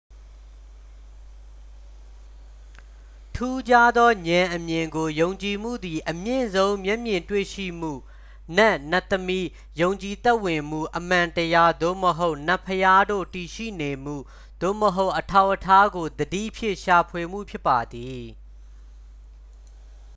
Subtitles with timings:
[3.35, 7.93] ထူးခြားသောဉာဏ်အမြင်ကို ယုံကြည်မှုသည် အမြင့်ဆုံး မျက်မြင်တွေ့ရှိမှု
[8.57, 9.47] နတ် နတ်သမီး
[9.81, 14.15] ယုံကြည်သက်ဝင်မှု အမှန်တရား သို့မဟုတ် နတ်ဘုရားတို့ တည်ရှိနေမှု
[14.61, 18.23] သို့မဟုတ် အထောက်အထားကို သတိဖြင့် ရှာဖွေမှု ဖြစ်ပါသည်